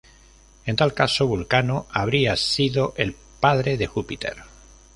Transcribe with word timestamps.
En 0.65 0.75
tal 0.75 0.95
caso, 0.95 1.27
Vulcano 1.27 1.85
habría 1.91 2.35
sido 2.35 2.95
el 2.97 3.15
padre 3.39 3.77
de 3.77 3.85
Júpiter. 3.85 4.35